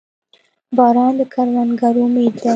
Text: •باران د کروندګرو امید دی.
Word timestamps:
•باران 0.77 1.13
د 1.19 1.21
کروندګرو 1.33 2.01
امید 2.07 2.33
دی. 2.41 2.49